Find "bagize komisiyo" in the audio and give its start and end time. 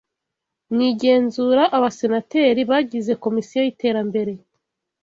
2.71-3.59